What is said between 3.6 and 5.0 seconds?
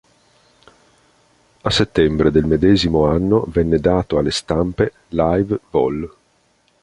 dato alle stampe